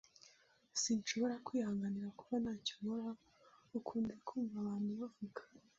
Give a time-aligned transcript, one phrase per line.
[0.81, 3.11] "Sinshobora kwihanganira kuba ntacyo nkora!"
[3.77, 5.41] ukunze kumva abantu bavuga.